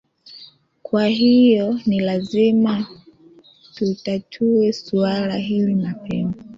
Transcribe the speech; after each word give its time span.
kwa 0.83 1.07
hiyo 1.07 1.79
ni 1.85 1.99
lazima 1.99 2.85
tutatue 3.75 4.73
suala 4.73 5.35
hili 5.37 5.75
mapema 5.75 6.33